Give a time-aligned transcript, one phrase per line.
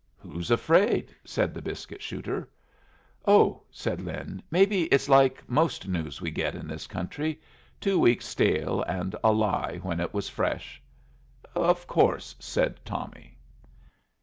[0.17, 2.49] "Who's afraid?" said the biscuit shooter.
[3.27, 7.39] "Oh," said Lin, "maybe it's like most news we get in this country.
[7.79, 10.81] Two weeks stale and a lie when it was fresh."
[11.53, 13.37] "Of course," said Tommy.